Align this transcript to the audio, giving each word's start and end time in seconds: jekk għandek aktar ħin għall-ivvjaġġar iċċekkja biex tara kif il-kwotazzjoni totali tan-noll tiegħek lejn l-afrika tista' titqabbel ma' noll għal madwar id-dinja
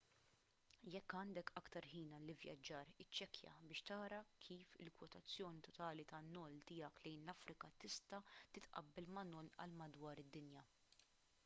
jekk 0.93 1.13
għandek 1.17 1.51
aktar 1.59 1.85
ħin 1.91 2.15
għall-ivvjaġġar 2.19 2.89
iċċekkja 3.05 3.53
biex 3.73 3.85
tara 3.91 4.23
kif 4.47 4.73
il-kwotazzjoni 4.87 5.63
totali 5.69 6.07
tan-noll 6.15 6.59
tiegħek 6.73 7.05
lejn 7.07 7.23
l-afrika 7.29 7.73
tista' 7.87 8.25
titqabbel 8.59 9.13
ma' 9.19 9.29
noll 9.37 9.55
għal 9.67 9.79
madwar 9.85 10.25
id-dinja 10.27 10.67